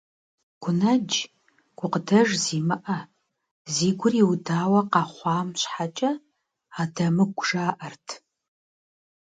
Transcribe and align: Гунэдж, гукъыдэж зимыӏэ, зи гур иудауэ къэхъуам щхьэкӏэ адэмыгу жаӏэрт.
Гунэдж, 0.63 1.11
гукъыдэж 1.77 2.29
зимыӏэ, 2.43 2.99
зи 3.73 3.89
гур 3.99 4.13
иудауэ 4.21 4.81
къэхъуам 4.91 5.47
щхьэкӏэ 5.59 6.11
адэмыгу 6.81 7.45
жаӏэрт. 7.47 8.07